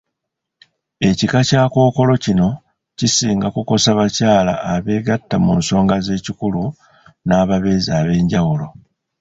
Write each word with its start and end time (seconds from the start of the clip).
Ekika 1.09 1.39
Kya 1.47 1.63
kkookolo 1.67 2.13
kino 2.23 2.47
kisinga 2.97 3.47
kukosa 3.55 3.89
bakyala 3.99 4.53
abeegatta 4.73 5.35
mu 5.43 5.51
nsonga 5.59 5.95
z'ekikulu 6.05 6.63
n'ababeezi 7.27 7.89
ab'enjawulo. 7.99 8.67